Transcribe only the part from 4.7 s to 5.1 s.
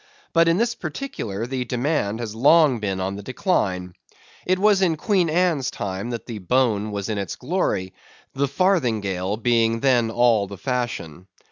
in